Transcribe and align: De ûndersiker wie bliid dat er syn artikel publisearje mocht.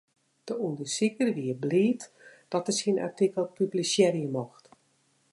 De 0.45 0.53
ûndersiker 0.67 1.29
wie 1.37 1.55
bliid 1.63 2.01
dat 2.51 2.69
er 2.69 2.77
syn 2.79 3.01
artikel 3.07 3.45
publisearje 3.57 4.27
mocht. 4.37 4.63